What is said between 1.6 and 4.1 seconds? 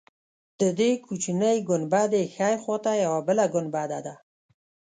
ګنبدې ښی خوا ته یوه بله ګنبده